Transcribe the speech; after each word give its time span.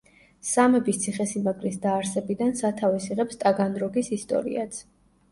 სამების 0.51 0.99
ციხესიმაგრის 1.01 1.75
დაარსებიდან 1.83 2.53
სათავეს 2.61 3.05
იღებს 3.15 3.37
ტაგანროგის 3.43 4.09
ისტორიაც. 4.17 4.81